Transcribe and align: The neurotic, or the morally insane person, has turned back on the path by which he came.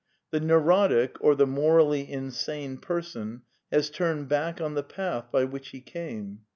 The 0.31 0.39
neurotic, 0.39 1.17
or 1.21 1.35
the 1.35 1.45
morally 1.45 2.11
insane 2.11 2.79
person, 2.79 3.43
has 3.71 3.91
turned 3.91 4.29
back 4.29 4.59
on 4.59 4.73
the 4.73 4.81
path 4.81 5.31
by 5.31 5.43
which 5.43 5.69
he 5.69 5.79
came. 5.79 6.39